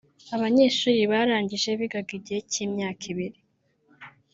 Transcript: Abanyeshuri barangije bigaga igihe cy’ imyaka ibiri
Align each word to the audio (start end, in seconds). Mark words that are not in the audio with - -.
Abanyeshuri 0.35 1.01
barangije 1.11 1.69
bigaga 1.79 2.11
igihe 2.19 2.39
cy’ 2.51 2.57
imyaka 2.65 3.03
ibiri 3.11 3.39